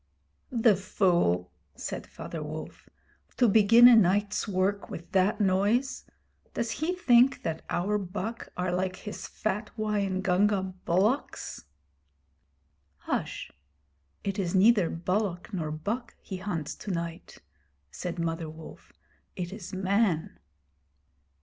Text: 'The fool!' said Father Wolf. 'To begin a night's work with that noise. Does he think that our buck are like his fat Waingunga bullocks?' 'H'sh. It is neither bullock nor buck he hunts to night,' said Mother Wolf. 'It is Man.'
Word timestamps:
'The 0.51 0.75
fool!' 0.75 1.51
said 1.75 2.07
Father 2.07 2.41
Wolf. 2.41 2.89
'To 3.37 3.47
begin 3.47 3.87
a 3.87 3.95
night's 3.95 4.47
work 4.47 4.89
with 4.89 5.11
that 5.11 5.39
noise. 5.39 6.05
Does 6.55 6.71
he 6.71 6.95
think 6.95 7.43
that 7.43 7.63
our 7.69 7.99
buck 7.99 8.49
are 8.57 8.71
like 8.71 8.95
his 8.95 9.27
fat 9.27 9.69
Waingunga 9.77 10.73
bullocks?' 10.85 11.65
'H'sh. 13.05 13.51
It 14.23 14.39
is 14.39 14.55
neither 14.55 14.89
bullock 14.89 15.53
nor 15.53 15.69
buck 15.69 16.15
he 16.19 16.37
hunts 16.37 16.73
to 16.77 16.89
night,' 16.89 17.37
said 17.91 18.17
Mother 18.17 18.49
Wolf. 18.49 18.91
'It 19.35 19.53
is 19.53 19.71
Man.' 19.71 20.39